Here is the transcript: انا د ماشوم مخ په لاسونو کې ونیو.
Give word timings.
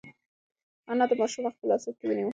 انا 0.91 1.03
د 1.09 1.11
ماشوم 1.19 1.41
مخ 1.45 1.53
په 1.59 1.65
لاسونو 1.69 1.97
کې 1.97 2.05
ونیو. 2.07 2.29